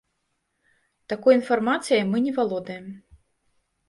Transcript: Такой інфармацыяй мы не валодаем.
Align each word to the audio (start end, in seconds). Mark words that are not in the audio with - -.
Такой 1.11 1.33
інфармацыяй 1.39 2.01
мы 2.13 2.17
не 2.29 2.33
валодаем. 2.39 2.89